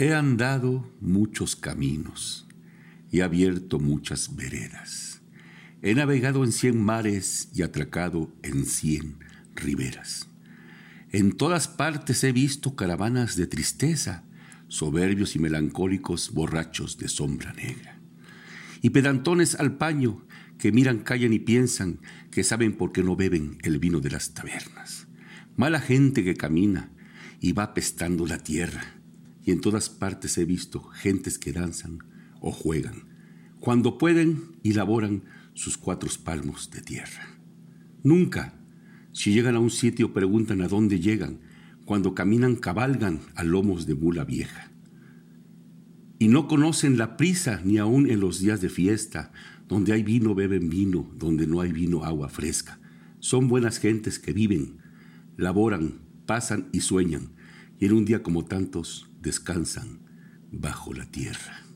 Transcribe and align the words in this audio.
He 0.00 0.14
andado 0.14 0.88
muchos 1.00 1.56
caminos 1.56 2.46
y 3.10 3.22
abierto 3.22 3.80
muchas 3.80 4.36
veredas. 4.36 5.22
He 5.82 5.92
navegado 5.96 6.44
en 6.44 6.52
cien 6.52 6.80
mares 6.80 7.48
y 7.52 7.62
atracado 7.62 8.32
en 8.44 8.64
cien 8.64 9.16
riberas. 9.56 10.28
En 11.10 11.32
todas 11.32 11.66
partes 11.66 12.22
he 12.22 12.30
visto 12.30 12.76
caravanas 12.76 13.34
de 13.34 13.48
tristeza, 13.48 14.22
soberbios 14.68 15.34
y 15.34 15.40
melancólicos 15.40 16.32
borrachos 16.32 16.96
de 16.98 17.08
sombra 17.08 17.52
negra. 17.54 17.98
Y 18.80 18.90
pedantones 18.90 19.56
al 19.56 19.78
paño 19.78 20.24
que 20.58 20.70
miran, 20.70 21.00
callan 21.00 21.32
y 21.32 21.40
piensan 21.40 21.98
que 22.30 22.44
saben 22.44 22.76
por 22.76 22.92
qué 22.92 23.02
no 23.02 23.16
beben 23.16 23.58
el 23.64 23.80
vino 23.80 23.98
de 23.98 24.10
las 24.10 24.32
tabernas. 24.32 25.08
Mala 25.56 25.80
gente 25.80 26.22
que 26.22 26.36
camina 26.36 26.92
y 27.40 27.50
va 27.50 27.74
pestando 27.74 28.26
la 28.28 28.38
tierra. 28.38 28.97
Y 29.48 29.50
en 29.50 29.62
todas 29.62 29.88
partes 29.88 30.36
he 30.36 30.44
visto 30.44 30.82
gentes 30.82 31.38
que 31.38 31.54
danzan 31.54 32.00
o 32.42 32.52
juegan, 32.52 33.04
cuando 33.60 33.96
pueden 33.96 34.58
y 34.62 34.74
laboran 34.74 35.22
sus 35.54 35.78
cuatro 35.78 36.10
palmos 36.22 36.70
de 36.70 36.82
tierra. 36.82 37.38
Nunca, 38.02 38.52
si 39.12 39.32
llegan 39.32 39.56
a 39.56 39.60
un 39.60 39.70
sitio, 39.70 40.12
preguntan 40.12 40.60
a 40.60 40.68
dónde 40.68 41.00
llegan, 41.00 41.40
cuando 41.86 42.14
caminan 42.14 42.56
cabalgan 42.56 43.20
a 43.36 43.42
lomos 43.42 43.86
de 43.86 43.94
mula 43.94 44.24
vieja. 44.24 44.70
Y 46.18 46.28
no 46.28 46.46
conocen 46.46 46.98
la 46.98 47.16
prisa 47.16 47.62
ni 47.64 47.78
aun 47.78 48.10
en 48.10 48.20
los 48.20 48.40
días 48.40 48.60
de 48.60 48.68
fiesta, 48.68 49.32
donde 49.66 49.94
hay 49.94 50.02
vino 50.02 50.34
beben 50.34 50.68
vino, 50.68 51.10
donde 51.16 51.46
no 51.46 51.62
hay 51.62 51.72
vino 51.72 52.04
agua 52.04 52.28
fresca. 52.28 52.80
Son 53.18 53.48
buenas 53.48 53.78
gentes 53.78 54.18
que 54.18 54.34
viven, 54.34 54.76
laboran, 55.38 56.00
pasan 56.26 56.68
y 56.70 56.80
sueñan, 56.80 57.37
y 57.78 57.86
en 57.86 57.92
un 57.92 58.04
día 58.04 58.22
como 58.22 58.44
tantos 58.44 59.10
descansan 59.20 60.00
bajo 60.50 60.92
la 60.92 61.06
tierra. 61.06 61.67